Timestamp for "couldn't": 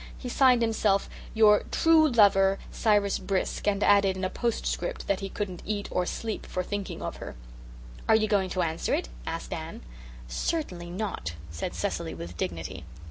5.29-5.61